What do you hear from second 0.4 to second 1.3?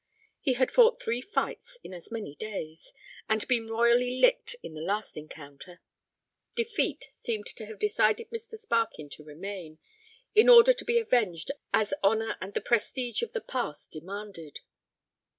had fought three